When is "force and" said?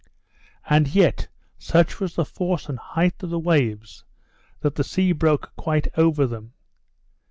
2.25-2.79